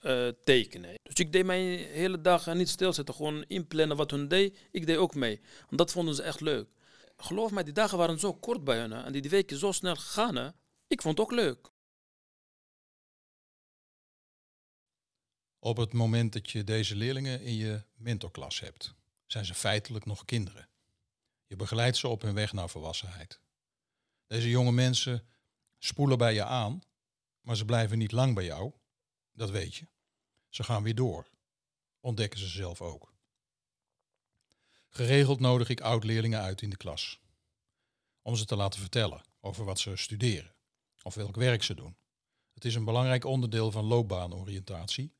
eh, 0.00 0.28
tekenen. 0.44 0.94
Dus 1.02 1.14
ik 1.14 1.32
deed 1.32 1.44
mijn 1.44 1.78
hele 1.78 2.20
dag 2.20 2.54
niet 2.54 2.68
stilzitten, 2.68 3.14
gewoon 3.14 3.44
inplannen 3.48 3.96
wat 3.96 4.10
hun 4.10 4.28
deed. 4.28 4.58
Ik 4.70 4.86
deed 4.86 4.96
ook 4.96 5.14
mee. 5.14 5.40
En 5.70 5.76
dat 5.76 5.92
vonden 5.92 6.14
ze 6.14 6.22
echt 6.22 6.40
leuk. 6.40 6.68
Geloof 7.20 7.50
mij, 7.50 7.62
die 7.62 7.72
dagen 7.72 7.98
waren 7.98 8.18
zo 8.18 8.34
kort 8.34 8.64
bij 8.64 8.78
hun 8.78 8.92
en 8.92 9.12
die, 9.12 9.30
weken 9.30 9.58
zo 9.58 9.72
snel 9.72 9.96
gegaan. 9.96 10.54
Ik 10.86 11.02
vond 11.02 11.18
het 11.18 11.26
ook 11.26 11.32
leuk. 11.32 11.70
Op 15.58 15.76
het 15.76 15.92
moment 15.92 16.32
dat 16.32 16.50
je 16.50 16.64
deze 16.64 16.96
leerlingen 16.96 17.40
in 17.42 17.54
je 17.54 17.82
mentorklas 17.94 18.60
hebt, 18.60 18.94
zijn 19.26 19.44
ze 19.44 19.54
feitelijk 19.54 20.04
nog 20.04 20.24
kinderen. 20.24 20.68
Je 21.46 21.56
begeleidt 21.56 21.96
ze 21.96 22.08
op 22.08 22.22
hun 22.22 22.34
weg 22.34 22.52
naar 22.52 22.68
volwassenheid. 22.68 23.40
Deze 24.26 24.48
jonge 24.48 24.72
mensen 24.72 25.26
spoelen 25.78 26.18
bij 26.18 26.34
je 26.34 26.44
aan, 26.44 26.82
maar 27.40 27.56
ze 27.56 27.64
blijven 27.64 27.98
niet 27.98 28.12
lang 28.12 28.34
bij 28.34 28.44
jou. 28.44 28.72
Dat 29.32 29.50
weet 29.50 29.74
je. 29.74 29.86
Ze 30.48 30.62
gaan 30.62 30.82
weer 30.82 30.94
door. 30.94 31.28
Ontdekken 32.00 32.38
ze 32.38 32.46
zelf 32.46 32.80
ook. 32.80 33.14
Geregeld 34.92 35.40
nodig 35.40 35.68
ik 35.68 35.80
oud-leerlingen 35.80 36.40
uit 36.40 36.62
in 36.62 36.70
de 36.70 36.76
klas. 36.76 37.20
Om 38.22 38.36
ze 38.36 38.44
te 38.44 38.56
laten 38.56 38.80
vertellen 38.80 39.22
over 39.40 39.64
wat 39.64 39.78
ze 39.78 39.96
studeren 39.96 40.54
of 41.02 41.14
welk 41.14 41.36
werk 41.36 41.62
ze 41.62 41.74
doen. 41.74 41.96
Het 42.54 42.64
is 42.64 42.74
een 42.74 42.84
belangrijk 42.84 43.24
onderdeel 43.24 43.70
van 43.70 43.84
loopbaanoriëntatie, 43.84 45.14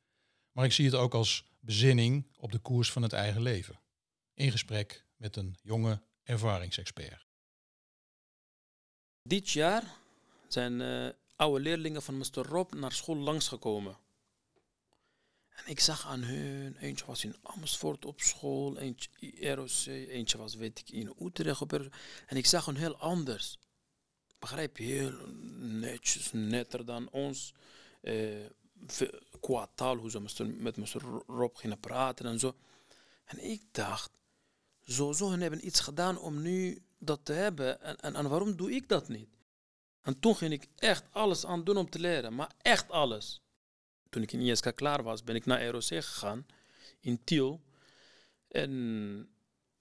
maar 0.52 0.64
ik 0.64 0.72
zie 0.72 0.84
het 0.84 0.94
ook 0.94 1.14
als 1.14 1.44
bezinning 1.60 2.26
op 2.36 2.52
de 2.52 2.58
koers 2.58 2.92
van 2.92 3.02
het 3.02 3.12
eigen 3.12 3.42
leven. 3.42 3.80
In 4.34 4.50
gesprek 4.50 5.04
met 5.16 5.36
een 5.36 5.56
jonge 5.62 6.02
ervaringsexpert. 6.22 7.26
Dit 9.22 9.50
jaar 9.50 9.96
zijn 10.48 10.80
uh, 10.80 11.08
oude 11.36 11.60
leerlingen 11.60 12.02
van 12.02 12.18
Mr. 12.18 12.46
Rob 12.46 12.72
naar 12.72 12.92
school 12.92 13.16
langsgekomen. 13.16 13.96
En 15.64 15.70
ik 15.70 15.80
zag 15.80 16.06
aan 16.06 16.22
hun, 16.22 16.76
eentje 16.76 17.06
was 17.06 17.24
in 17.24 17.36
Amersfoort 17.42 18.04
op 18.04 18.20
school, 18.20 18.78
eentje 18.78 19.08
in 19.18 19.54
ROC, 19.54 19.86
eentje 19.86 20.38
was 20.38 20.54
weet 20.54 20.78
ik 20.78 20.90
in 20.90 21.14
Utrecht 21.20 21.60
op. 21.60 21.72
En 22.26 22.36
ik 22.36 22.46
zag 22.46 22.64
hun 22.64 22.76
heel 22.76 22.96
anders. 22.96 23.58
Begrijp 24.38 24.76
je, 24.76 24.84
heel 24.84 25.26
netjes, 25.58 26.30
netter 26.32 26.84
dan 26.84 27.10
ons. 27.10 27.54
Uh, 28.02 28.46
qua 29.40 29.68
taal, 29.74 29.96
hoe 29.96 30.10
ze 30.10 30.44
met 30.44 30.76
Mr. 30.76 31.22
Rob 31.26 31.56
gingen 31.56 31.80
praten 31.80 32.26
en 32.26 32.38
zo. 32.38 32.56
En 33.24 33.50
ik 33.50 33.62
dacht, 33.72 34.10
zo, 34.82 35.12
zo, 35.12 35.30
hebben 35.30 35.66
iets 35.66 35.80
gedaan 35.80 36.18
om 36.18 36.42
nu 36.42 36.82
dat 36.98 37.24
te 37.24 37.32
hebben. 37.32 37.80
En, 37.82 37.96
en, 38.00 38.14
en 38.14 38.28
waarom 38.28 38.56
doe 38.56 38.72
ik 38.72 38.88
dat 38.88 39.08
niet? 39.08 39.28
En 40.02 40.20
toen 40.20 40.36
ging 40.36 40.52
ik 40.52 40.66
echt 40.76 41.04
alles 41.10 41.46
aan 41.46 41.64
doen 41.64 41.76
om 41.76 41.90
te 41.90 41.98
leren, 41.98 42.34
maar 42.34 42.52
echt 42.62 42.90
alles. 42.90 43.40
Toen 44.10 44.22
ik 44.22 44.32
in 44.32 44.40
ISK 44.40 44.72
klaar 44.74 45.02
was, 45.02 45.24
ben 45.24 45.34
ik 45.34 45.46
naar 45.46 45.66
ROC 45.66 45.82
gegaan 45.82 46.46
in 47.00 47.24
Tiel. 47.24 47.60
En 48.48 49.28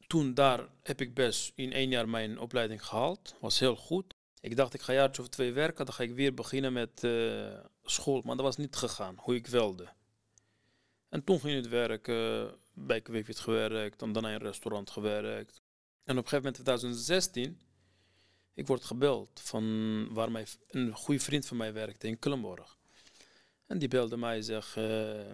toen 0.08 0.34
daar 0.34 0.68
heb 0.84 1.02
ik 1.02 1.14
best 1.14 1.52
in 1.56 1.74
één 1.74 1.90
jaar 1.90 2.10
mijn 2.10 2.40
opleiding 2.40 2.86
gehaald. 2.86 3.36
Was 3.40 3.60
heel 3.60 3.76
goed. 3.76 4.14
Ik 4.42 4.56
dacht, 4.56 4.74
ik 4.74 4.82
ga 4.82 4.94
een 4.94 5.00
jaartje 5.00 5.22
of 5.22 5.28
twee 5.28 5.54
werken, 5.54 5.86
dan 5.86 5.94
ga 5.94 6.04
ik 6.04 6.14
weer 6.14 6.34
beginnen 6.34 6.74
met 6.74 7.04
uh, 7.04 7.60
school. 7.84 8.22
Maar 8.26 8.36
dat 8.36 8.46
was 8.46 8.58
niet 8.58 8.76
gegaan, 8.76 9.16
hoe 9.18 9.36
ik 9.36 9.48
wilde. 9.48 9.88
En 11.10 11.24
toen 11.24 11.40
ging 11.40 11.56
het 11.56 11.68
werken, 11.68 12.52
bij 12.74 13.02
Kwikwit 13.02 13.40
gewerkt, 13.40 14.02
en 14.02 14.12
daarna 14.12 14.30
in 14.30 14.36
een 14.36 14.42
restaurant 14.42 14.90
gewerkt. 14.90 15.62
En 16.04 16.18
op 16.18 16.24
een 16.24 16.30
gegeven 16.30 16.38
moment, 16.38 16.58
in 16.58 16.64
2016, 16.64 17.60
ik 18.54 18.68
word 18.68 18.84
gebeld 18.84 19.42
van 19.44 20.08
waar 20.14 20.32
mijn, 20.32 20.48
een 20.68 20.94
goede 20.94 21.20
vriend 21.20 21.46
van 21.46 21.58
mij 21.58 21.74
werkte 21.74 22.08
in 22.08 22.20
Culemborg. 22.20 22.79
En 23.70 23.78
die 23.78 23.88
belde 23.88 24.18
mij 24.18 24.36
en 24.36 24.44
zegt, 24.44 24.76
uh, 24.76 25.34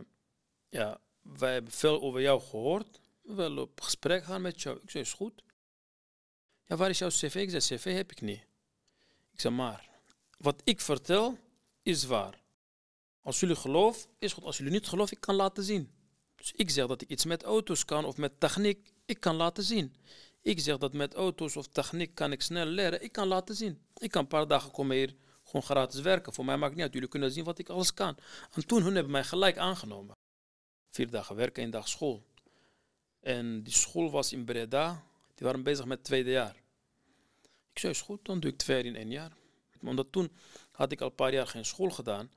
ja, 0.69 0.99
wij 1.21 1.53
hebben 1.53 1.71
veel 1.71 2.01
over 2.01 2.21
jou 2.21 2.41
gehoord. 2.41 2.99
We 3.21 3.33
willen 3.33 3.63
op 3.63 3.81
gesprek 3.81 4.23
gaan 4.23 4.41
met 4.41 4.61
jou. 4.61 4.79
Ik 4.81 4.89
zei, 4.89 5.03
is 5.03 5.13
goed. 5.13 5.43
Ja, 6.65 6.75
waar 6.75 6.89
is 6.89 6.97
jouw 6.97 7.09
cv? 7.09 7.35
Ik 7.35 7.49
zei, 7.49 7.79
cv 7.79 7.95
heb 7.95 8.11
ik 8.11 8.21
niet. 8.21 8.45
Ik 9.31 9.41
zei, 9.41 9.53
maar, 9.53 9.89
wat 10.37 10.61
ik 10.63 10.81
vertel 10.81 11.37
is 11.83 12.03
waar. 12.03 12.43
Als 13.21 13.39
jullie 13.39 13.55
geloven, 13.55 14.09
is 14.19 14.33
goed. 14.33 14.43
Als 14.43 14.57
jullie 14.57 14.71
niet 14.71 14.87
geloven, 14.87 15.15
ik 15.15 15.21
kan 15.21 15.35
laten 15.35 15.63
zien. 15.63 15.91
Dus 16.35 16.51
ik 16.51 16.69
zeg 16.69 16.87
dat 16.87 17.01
ik 17.01 17.09
iets 17.09 17.25
met 17.25 17.43
auto's 17.43 17.85
kan 17.85 18.05
of 18.05 18.17
met 18.17 18.39
techniek, 18.39 18.93
ik 19.05 19.19
kan 19.19 19.35
laten 19.35 19.63
zien. 19.63 19.95
Ik 20.41 20.59
zeg 20.59 20.77
dat 20.77 20.93
met 20.93 21.13
auto's 21.13 21.55
of 21.55 21.67
techniek 21.67 22.15
kan 22.15 22.31
ik 22.31 22.41
snel 22.41 22.65
leren, 22.65 23.03
ik 23.03 23.11
kan 23.11 23.27
laten 23.27 23.55
zien. 23.55 23.81
Ik 23.97 24.11
kan 24.11 24.21
een 24.21 24.27
paar 24.27 24.47
dagen 24.47 24.71
komen 24.71 24.95
hier 24.95 25.15
gewoon 25.61 25.77
gratis 25.77 26.01
werken. 26.01 26.33
Voor 26.33 26.45
mij 26.45 26.57
maakt 26.57 26.73
niet 26.73 26.83
uit. 26.83 26.93
Jullie 26.93 27.09
kunnen 27.09 27.31
zien 27.31 27.43
wat 27.43 27.59
ik 27.59 27.69
alles 27.69 27.93
kan. 27.93 28.17
En 28.53 28.67
toen 28.67 28.83
hun 28.83 28.93
hebben 28.93 29.11
mij 29.11 29.23
gelijk 29.23 29.57
aangenomen. 29.57 30.15
Vier 30.89 31.09
dagen 31.09 31.35
werken, 31.35 31.61
één 31.61 31.71
dag 31.71 31.87
school. 31.87 32.23
En 33.19 33.63
die 33.63 33.73
school 33.73 34.11
was 34.11 34.33
in 34.33 34.45
Breda. 34.45 35.03
Die 35.35 35.45
waren 35.45 35.63
bezig 35.63 35.85
met 35.85 35.97
het 35.97 36.05
tweede 36.07 36.29
jaar. 36.31 36.55
Ik 37.71 37.79
zei, 37.79 37.93
is 37.93 38.01
goed, 38.01 38.25
dan 38.25 38.39
doe 38.39 38.51
ik 38.51 38.57
twee 38.57 38.77
jaar 38.77 38.85
in 38.85 38.95
één 38.95 39.11
jaar. 39.11 39.31
Omdat 39.81 40.11
toen 40.11 40.31
had 40.71 40.91
ik 40.91 41.01
al 41.01 41.07
een 41.07 41.15
paar 41.15 41.33
jaar 41.33 41.47
geen 41.47 41.65
school 41.65 41.89
gedaan. 41.89 42.31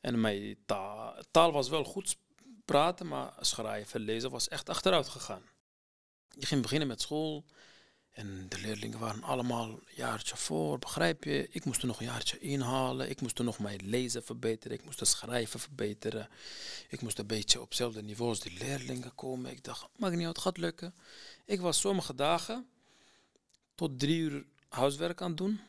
En 0.00 0.20
mijn 0.20 0.56
taal, 0.66 1.22
taal 1.30 1.52
was 1.52 1.68
wel 1.68 1.84
goed 1.84 2.16
praten, 2.64 3.06
maar 3.08 3.32
schrijven, 3.40 4.00
lezen 4.00 4.30
was 4.30 4.48
echt 4.48 4.68
achteruit 4.68 5.08
gegaan. 5.08 5.42
Je 6.28 6.46
ging 6.46 6.62
beginnen 6.62 6.88
met 6.88 7.00
school. 7.00 7.44
En 8.20 8.46
de 8.48 8.60
leerlingen 8.60 8.98
waren 8.98 9.22
allemaal 9.22 9.68
een 9.68 9.82
jaartje 9.94 10.36
voor, 10.36 10.78
begrijp 10.78 11.24
je? 11.24 11.48
Ik 11.50 11.64
moest 11.64 11.80
er 11.80 11.86
nog 11.86 12.00
een 12.00 12.06
jaartje 12.06 12.38
inhalen. 12.38 13.10
Ik 13.10 13.20
moest 13.20 13.38
er 13.38 13.44
nog 13.44 13.58
mijn 13.58 13.80
lezen 13.84 14.22
verbeteren. 14.24 14.76
Ik 14.76 14.84
moest 14.84 15.00
het 15.00 15.08
schrijven 15.08 15.60
verbeteren. 15.60 16.28
Ik 16.88 17.00
moest 17.00 17.18
een 17.18 17.26
beetje 17.26 17.60
op 17.60 17.68
hetzelfde 17.68 18.02
niveau 18.02 18.30
als 18.30 18.40
die 18.40 18.58
leerlingen 18.58 19.14
komen. 19.14 19.50
Ik 19.50 19.64
dacht, 19.64 19.88
maakt 19.96 20.16
niet 20.16 20.26
uit, 20.26 20.36
het 20.36 20.44
gaat 20.44 20.56
lukken. 20.56 20.94
Ik 21.44 21.60
was 21.60 21.80
sommige 21.80 22.14
dagen 22.14 22.68
tot 23.74 23.98
drie 23.98 24.18
uur 24.18 24.46
huiswerk 24.68 25.22
aan 25.22 25.28
het 25.28 25.38
doen. 25.38 25.60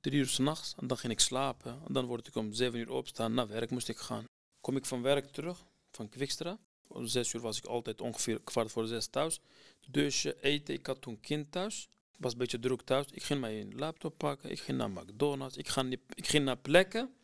Drie 0.00 0.18
uur 0.18 0.28
s'nachts. 0.28 0.74
En 0.76 0.86
dan 0.86 0.96
ging 0.96 1.12
ik 1.12 1.20
slapen. 1.20 1.80
En 1.86 1.92
dan 1.92 2.04
word 2.04 2.26
ik 2.26 2.34
om 2.34 2.52
zeven 2.52 2.78
uur 2.78 2.90
opstaan. 2.90 3.34
Naar 3.34 3.48
werk 3.48 3.70
moest 3.70 3.88
ik 3.88 3.98
gaan. 3.98 4.24
Kom 4.60 4.76
ik 4.76 4.86
van 4.86 5.02
werk 5.02 5.32
terug, 5.32 5.64
van 5.90 6.08
Kwikstra. 6.08 6.58
Om 6.92 7.06
zes 7.06 7.32
uur 7.32 7.40
was 7.40 7.58
ik 7.58 7.64
altijd 7.64 8.00
ongeveer 8.00 8.40
kwart 8.44 8.72
voor 8.72 8.86
zes 8.86 9.06
thuis. 9.06 9.40
Dusje, 9.88 10.36
eten. 10.40 10.74
Ik 10.74 10.86
had 10.86 11.00
toen 11.00 11.20
kind 11.20 11.52
thuis. 11.52 11.88
was 12.18 12.32
een 12.32 12.38
beetje 12.38 12.58
druk 12.58 12.82
thuis. 12.82 13.06
Ik 13.12 13.22
ging 13.22 13.40
mijn 13.40 13.74
laptop 13.74 14.18
pakken. 14.18 14.50
Ik 14.50 14.60
ging 14.60 14.78
naar 14.78 14.90
McDonald's. 14.90 15.56
Ik, 15.56 15.68
ga, 15.68 15.84
ik 16.14 16.26
ging 16.26 16.44
naar 16.44 16.56
plekken 16.56 17.14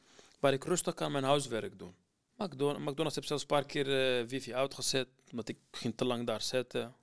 waar 0.41 0.53
ik 0.53 0.65
rustig 0.65 0.95
kan 0.95 1.13
mijn 1.13 1.25
huiswerk 1.25 1.79
doen. 1.79 1.95
McDonald's, 2.37 2.81
McDonald's 2.81 3.15
heb 3.15 3.25
zelfs 3.25 3.43
een 3.43 3.49
paar 3.49 3.67
keer 3.67 4.21
uh, 4.21 4.29
wifi 4.29 4.55
uitgezet. 4.55 5.09
Want 5.31 5.49
ik 5.49 5.57
ging 5.71 5.97
te 5.97 6.05
lang 6.05 6.27
daar 6.27 6.43
zitten. 6.43 6.95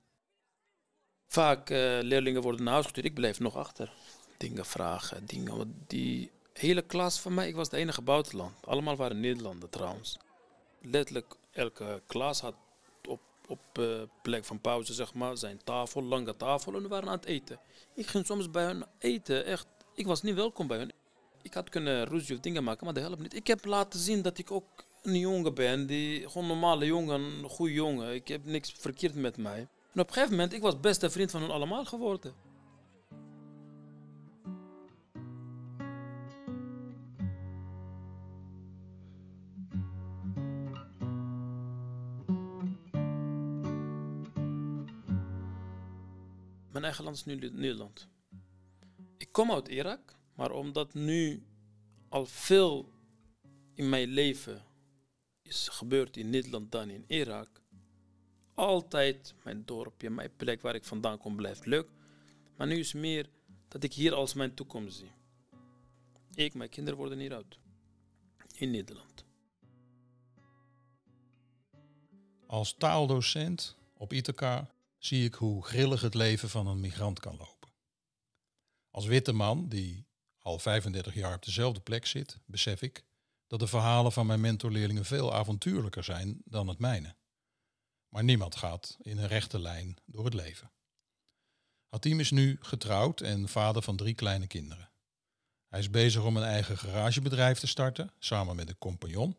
Vaak 1.26 1.70
uh, 1.70 1.76
leerlingen 2.02 2.42
worden 2.42 2.64
naar 2.64 2.72
huis 2.72 2.84
gestuurd. 2.84 3.06
Ik 3.06 3.14
bleef 3.14 3.40
nog 3.40 3.56
achter. 3.56 3.92
Dingen 4.36 4.66
vragen, 4.66 5.26
dingen. 5.26 5.84
Die 5.86 6.30
hele 6.52 6.82
klas 6.82 7.20
van 7.20 7.34
mij, 7.34 7.48
ik 7.48 7.54
was 7.54 7.68
de 7.68 7.76
enige 7.76 8.02
buitenland. 8.02 8.66
Allemaal 8.66 8.96
waren 8.96 9.20
Nederlanders 9.20 9.70
trouwens. 9.70 10.18
Letterlijk 10.80 11.34
elke 11.54 12.02
klas 12.06 12.40
had 12.40 12.54
op, 13.08 13.20
op 13.46 13.60
uh, 13.78 14.02
plek 14.22 14.44
van 14.44 14.60
pauze, 14.60 14.94
zeg 14.94 15.14
maar, 15.14 15.36
zijn 15.36 15.60
tafel, 15.64 16.02
lange 16.02 16.36
tafel 16.36 16.74
en 16.74 16.82
we 16.82 16.88
waren 16.88 17.08
aan 17.08 17.16
het 17.16 17.24
eten. 17.24 17.60
Ik 17.94 18.06
ging 18.06 18.26
soms 18.26 18.50
bij 18.50 18.64
hun 18.64 18.84
eten, 18.98 19.44
echt. 19.44 19.66
Ik 19.94 20.06
was 20.06 20.22
niet 20.22 20.34
welkom 20.34 20.66
bij 20.66 20.78
hun. 20.78 20.92
Ik 21.42 21.54
had 21.54 21.68
kunnen 21.68 22.04
ruzie 22.04 22.34
of 22.34 22.40
dingen 22.40 22.64
maken, 22.64 22.84
maar 22.84 22.94
dat 22.94 23.02
helpt 23.02 23.20
niet. 23.20 23.34
Ik 23.34 23.46
heb 23.46 23.64
laten 23.64 24.00
zien 24.00 24.22
dat 24.22 24.38
ik 24.38 24.50
ook 24.50 24.84
een 25.02 25.18
jongen 25.18 25.54
ben, 25.54 25.86
die 25.86 26.28
gewoon 26.28 26.46
normale 26.46 26.86
jongen, 26.86 27.20
een 27.20 27.48
goede 27.48 27.72
jongen. 27.72 28.14
Ik 28.14 28.28
heb 28.28 28.44
niks 28.44 28.72
verkeerd 28.78 29.14
met 29.14 29.36
mij. 29.36 29.58
En 29.92 30.00
op 30.00 30.06
een 30.06 30.12
gegeven 30.12 30.30
moment, 30.30 30.52
ik 30.52 30.62
was 30.62 30.80
beste 30.80 31.10
vriend 31.10 31.30
van 31.30 31.40
hen 31.42 31.50
allemaal 31.50 31.84
geworden. 31.84 32.34
Mijn 46.84 47.16
nu 47.24 47.50
Nederland. 47.52 48.08
Ik 49.16 49.32
kom 49.32 49.52
uit 49.52 49.68
Irak, 49.68 50.16
maar 50.34 50.50
omdat 50.50 50.94
nu 50.94 51.42
al 52.08 52.26
veel 52.26 52.92
in 53.74 53.88
mijn 53.88 54.08
leven 54.08 54.64
is 55.42 55.68
gebeurd 55.68 56.16
in 56.16 56.30
Nederland 56.30 56.72
dan 56.72 56.90
in 56.90 57.04
Irak, 57.06 57.62
altijd 58.54 59.34
mijn 59.44 59.64
dorpje, 59.64 60.10
mijn 60.10 60.36
plek 60.36 60.62
waar 60.62 60.74
ik 60.74 60.84
vandaan 60.84 61.18
kom 61.18 61.36
blijft 61.36 61.66
leuk. 61.66 61.88
Maar 62.56 62.66
nu 62.66 62.78
is 62.78 62.92
meer 62.92 63.28
dat 63.68 63.82
ik 63.82 63.92
hier 63.92 64.14
als 64.14 64.34
mijn 64.34 64.54
toekomst 64.54 64.96
zie. 64.96 65.12
Ik, 66.34 66.54
mijn 66.54 66.70
kinderen 66.70 66.98
worden 66.98 67.18
hier 67.18 67.34
oud. 67.34 67.58
In 68.54 68.70
Nederland. 68.70 69.24
Als 72.46 72.74
taaldocent 72.74 73.76
op 73.96 74.12
Ithaca 74.12 74.73
zie 75.04 75.24
ik 75.24 75.34
hoe 75.34 75.64
grillig 75.64 76.00
het 76.00 76.14
leven 76.14 76.48
van 76.48 76.66
een 76.66 76.80
migrant 76.80 77.20
kan 77.20 77.36
lopen. 77.36 77.72
Als 78.90 79.06
witte 79.06 79.32
man, 79.32 79.68
die 79.68 80.06
al 80.38 80.58
35 80.58 81.14
jaar 81.14 81.34
op 81.34 81.44
dezelfde 81.44 81.80
plek 81.80 82.06
zit, 82.06 82.38
besef 82.46 82.82
ik 82.82 83.04
dat 83.46 83.60
de 83.60 83.66
verhalen 83.66 84.12
van 84.12 84.26
mijn 84.26 84.40
mentorleerlingen 84.40 85.04
veel 85.04 85.34
avontuurlijker 85.34 86.04
zijn 86.04 86.42
dan 86.44 86.68
het 86.68 86.78
mijne. 86.78 87.16
Maar 88.08 88.24
niemand 88.24 88.56
gaat 88.56 88.96
in 89.00 89.18
een 89.18 89.26
rechte 89.26 89.58
lijn 89.58 89.96
door 90.04 90.24
het 90.24 90.34
leven. 90.34 90.70
Hatim 91.88 92.20
is 92.20 92.30
nu 92.30 92.58
getrouwd 92.60 93.20
en 93.20 93.48
vader 93.48 93.82
van 93.82 93.96
drie 93.96 94.14
kleine 94.14 94.46
kinderen. 94.46 94.90
Hij 95.68 95.78
is 95.78 95.90
bezig 95.90 96.24
om 96.24 96.36
een 96.36 96.42
eigen 96.42 96.78
garagebedrijf 96.78 97.58
te 97.58 97.66
starten, 97.66 98.12
samen 98.18 98.56
met 98.56 98.68
een 98.68 98.78
compagnon. 98.78 99.36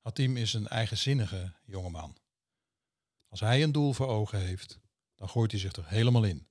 Hatim 0.00 0.36
is 0.36 0.54
een 0.54 0.68
eigenzinnige 0.68 1.54
jongeman. 1.64 2.19
Als 3.30 3.40
hij 3.40 3.62
een 3.62 3.72
doel 3.72 3.92
voor 3.92 4.06
ogen 4.06 4.38
heeft, 4.38 4.78
dan 5.14 5.28
gooit 5.28 5.50
hij 5.50 5.60
zich 5.60 5.72
er 5.72 5.88
helemaal 5.88 6.24
in. 6.24 6.46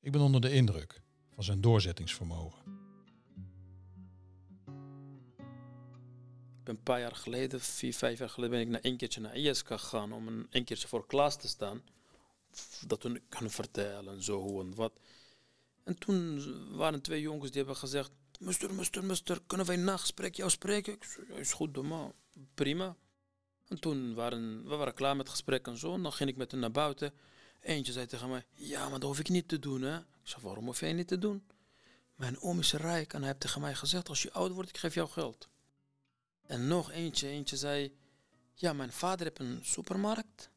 Ik 0.00 0.12
ben 0.12 0.20
onder 0.20 0.40
de 0.40 0.52
indruk 0.52 1.02
van 1.34 1.44
zijn 1.44 1.60
doorzettingsvermogen. 1.60 2.82
Ik 6.58 6.64
ben 6.64 6.74
een 6.74 6.82
paar 6.82 7.00
jaar 7.00 7.16
geleden, 7.16 7.60
vier, 7.60 7.94
vijf 7.94 8.18
jaar 8.18 8.28
geleden, 8.28 8.56
ben 8.56 8.66
ik 8.66 8.72
naar 8.72 8.90
een 8.90 8.96
keertje 8.96 9.20
naar 9.20 9.36
ISK 9.36 9.66
gegaan 9.66 10.12
om 10.12 10.28
een, 10.28 10.46
een 10.50 10.64
keertje 10.64 10.88
voor 10.88 11.06
klas 11.06 11.36
te 11.36 11.48
staan. 11.48 11.82
Dat 12.86 13.02
we 13.02 13.22
kunnen 13.28 13.50
vertellen, 13.50 14.22
zo 14.22 14.40
hoe 14.40 14.62
en 14.62 14.74
wat. 14.74 15.00
En 15.84 15.98
toen 15.98 16.42
waren 16.76 17.02
twee 17.02 17.20
jongens 17.20 17.50
die 17.50 17.58
hebben 17.58 17.76
gezegd, 17.76 18.10
Mister, 18.40 18.74
mister, 18.74 19.04
mister, 19.04 19.40
kunnen 19.46 19.66
wij 19.66 19.76
na 19.76 19.96
gesprek 19.96 20.34
jou 20.34 20.50
spreken? 20.50 20.92
Ik 20.92 21.04
zei, 21.04 21.40
is 21.40 21.52
goed, 21.52 21.74
doe 21.74 21.84
maar. 21.84 22.12
Prima. 22.54 22.96
En 23.68 23.80
toen 23.80 24.14
waren 24.14 24.68
we 24.68 24.76
waren 24.76 24.94
klaar 24.94 25.16
met 25.16 25.26
het 25.26 25.34
gesprek 25.34 25.66
en 25.66 25.78
zo. 25.78 25.94
En 25.94 26.02
dan 26.02 26.12
ging 26.12 26.30
ik 26.30 26.36
met 26.36 26.50
hen 26.50 26.60
naar 26.60 26.70
buiten. 26.70 27.12
Eentje 27.60 27.92
zei 27.92 28.06
tegen 28.06 28.28
mij, 28.28 28.44
ja, 28.52 28.88
maar 28.88 29.00
dat 29.00 29.08
hoef 29.08 29.18
ik 29.18 29.28
niet 29.28 29.48
te 29.48 29.58
doen, 29.58 29.82
hè. 29.82 29.98
Ik 29.98 30.04
zei, 30.22 30.42
waarom 30.42 30.64
hoef 30.64 30.80
jij 30.80 30.92
niet 30.92 31.08
te 31.08 31.18
doen? 31.18 31.46
Mijn 32.14 32.40
oom 32.40 32.58
is 32.58 32.72
rijk 32.72 33.12
en 33.12 33.18
hij 33.18 33.28
heeft 33.28 33.40
tegen 33.40 33.60
mij 33.60 33.74
gezegd, 33.74 34.08
als 34.08 34.22
je 34.22 34.32
oud 34.32 34.52
wordt, 34.52 34.68
ik 34.68 34.76
geef 34.76 34.94
jou 34.94 35.08
geld. 35.08 35.48
En 36.46 36.68
nog 36.68 36.90
eentje, 36.90 37.28
eentje 37.28 37.56
zei, 37.56 37.96
ja, 38.54 38.72
mijn 38.72 38.92
vader 38.92 39.26
heeft 39.26 39.38
een 39.38 39.58
supermarkt. 39.62 40.50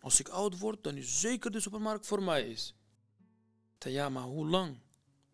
Als 0.00 0.20
ik 0.20 0.28
oud 0.28 0.58
word, 0.58 0.84
dan 0.84 0.96
is 0.96 1.20
zeker 1.20 1.50
de 1.50 1.60
supermarkt 1.60 2.06
voor 2.06 2.22
mij 2.22 2.48
is. 2.48 2.74
Zei, 3.78 3.94
ja, 3.94 4.08
maar 4.08 4.22
hoe 4.22 4.46
lang? 4.46 4.78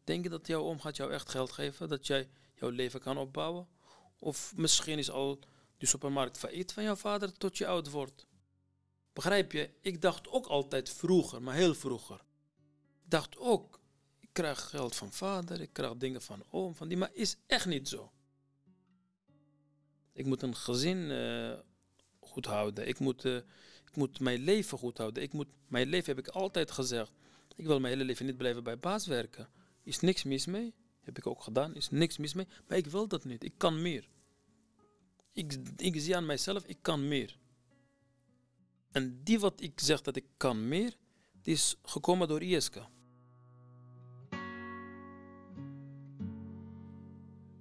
Denk 0.04 0.22
je 0.22 0.30
dat 0.30 0.46
jouw 0.46 0.62
oom 0.62 0.80
gaat 0.80 0.96
jou 0.96 1.12
echt 1.12 1.30
geld 1.30 1.52
geven, 1.52 1.88
dat 1.88 2.06
jij 2.06 2.28
jouw 2.54 2.70
leven 2.70 3.00
kan 3.00 3.18
opbouwen? 3.18 3.68
Of 4.18 4.52
misschien 4.56 4.98
is 4.98 5.10
al 5.10 5.38
die 5.78 5.88
supermarkt 5.88 6.38
failliet 6.38 6.72
van 6.72 6.82
jouw 6.82 6.96
vader 6.96 7.32
tot 7.32 7.58
je 7.58 7.66
oud 7.66 7.90
wordt. 7.90 8.26
Begrijp 9.12 9.52
je? 9.52 9.70
Ik 9.80 10.02
dacht 10.02 10.28
ook 10.28 10.46
altijd 10.46 10.90
vroeger, 10.90 11.42
maar 11.42 11.54
heel 11.54 11.74
vroeger. 11.74 12.24
Ik 13.04 13.10
dacht 13.10 13.38
ook, 13.38 13.80
ik 14.20 14.28
krijg 14.32 14.68
geld 14.68 14.96
van 14.96 15.12
vader, 15.12 15.60
ik 15.60 15.72
krijg 15.72 15.96
dingen 15.96 16.22
van 16.22 16.44
oom, 16.50 16.74
van 16.74 16.88
die, 16.88 16.96
maar 16.96 17.10
is 17.12 17.36
echt 17.46 17.66
niet 17.66 17.88
zo. 17.88 18.12
Ik 20.12 20.26
moet 20.26 20.42
een 20.42 20.56
gezin 20.56 21.10
eh, 21.10 21.58
goed 22.20 22.46
houden. 22.46 22.88
Ik 22.88 22.98
moet, 22.98 23.24
eh, 23.24 23.36
ik 23.84 23.96
moet 23.96 24.20
mijn 24.20 24.40
leven 24.40 24.78
goed 24.78 24.98
houden. 24.98 25.22
Ik 25.22 25.32
moet, 25.32 25.48
mijn 25.68 25.88
leven 25.88 26.16
heb 26.16 26.26
ik 26.26 26.32
altijd 26.32 26.70
gezegd. 26.70 27.12
Ik 27.56 27.66
wil 27.66 27.80
mijn 27.80 27.92
hele 27.92 28.04
leven 28.04 28.26
niet 28.26 28.36
blijven 28.36 28.64
bij 28.64 28.78
baas 28.78 29.06
werken. 29.06 29.48
Is 29.82 30.00
niks 30.00 30.24
mis 30.24 30.46
mee. 30.46 30.74
Heb 31.00 31.18
ik 31.18 31.26
ook 31.26 31.42
gedaan. 31.42 31.74
Is 31.74 31.90
niks 31.90 32.16
mis 32.16 32.34
mee. 32.34 32.46
Maar 32.68 32.78
ik 32.78 32.86
wil 32.86 33.08
dat 33.08 33.24
niet. 33.24 33.44
Ik 33.44 33.54
kan 33.56 33.82
meer. 33.82 34.08
Ik, 35.76 36.00
zie 36.00 36.16
aan 36.16 36.26
mijzelf, 36.26 36.64
ik 36.64 36.78
kan 36.82 37.08
meer. 37.08 37.38
En 38.90 39.20
die 39.24 39.40
wat 39.40 39.60
ik 39.60 39.80
zeg 39.80 40.00
dat 40.00 40.16
ik 40.16 40.24
kan 40.36 40.68
meer, 40.68 40.96
die 41.42 41.54
is 41.54 41.76
gekomen 41.82 42.28
door 42.28 42.42
ISK. 42.42 42.74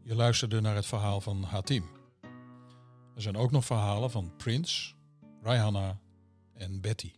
Je 0.03 0.15
luisterde 0.15 0.61
naar 0.61 0.75
het 0.75 0.85
verhaal 0.85 1.21
van 1.21 1.43
Hatim. 1.43 1.89
Er 3.15 3.21
zijn 3.21 3.35
ook 3.35 3.51
nog 3.51 3.65
verhalen 3.65 4.11
van 4.11 4.35
Prince, 4.37 4.93
Rihanna 5.41 5.99
en 6.53 6.81
Betty. 6.81 7.13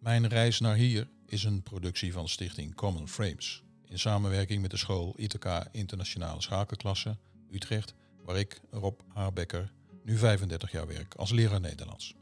Mijn 0.00 0.28
reis 0.28 0.60
naar 0.60 0.76
hier 0.76 1.08
is 1.26 1.44
een 1.44 1.62
productie 1.62 2.12
van 2.12 2.28
stichting 2.28 2.74
Common 2.74 3.08
Frames. 3.08 3.62
In 3.84 3.98
samenwerking 3.98 4.62
met 4.62 4.70
de 4.70 4.76
school 4.76 5.14
ITK 5.16 5.66
Internationale 5.70 6.40
Schakelklasse 6.40 7.16
Utrecht, 7.52 7.94
waar 8.24 8.36
ik, 8.36 8.60
Rob 8.70 9.00
Haarbekker, 9.08 9.72
nu 10.04 10.16
35 10.16 10.72
jaar 10.72 10.86
werk 10.86 11.14
als 11.14 11.30
leraar 11.30 11.60
Nederlands. 11.60 12.14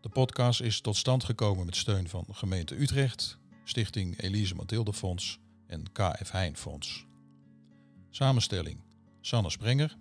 De 0.00 0.08
podcast 0.08 0.60
is 0.60 0.80
tot 0.80 0.96
stand 0.96 1.24
gekomen 1.24 1.64
met 1.64 1.76
steun 1.76 2.08
van 2.08 2.24
gemeente 2.30 2.80
Utrecht, 2.80 3.38
stichting 3.64 4.20
Elise 4.20 4.54
Mathilde 4.54 4.92
Fonds 4.92 5.38
en 5.66 5.92
KF 5.92 6.30
Heijn 6.30 6.56
Fonds. 6.56 7.06
Samenstelling 8.10 8.80
Sanne 9.20 9.50
Sprenger. 9.50 9.96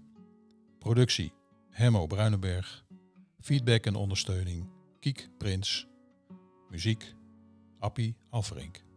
Productie 0.80 1.34
Hemmo 1.70 2.08
Bruinenberg. 2.08 2.86
Feedback 3.40 3.86
en 3.86 3.96
ondersteuning 3.96 4.70
Kiek 5.00 5.30
Prins. 5.38 5.88
Muziek 6.70 7.14
Appie 7.80 8.16
Alverink. 8.30 8.89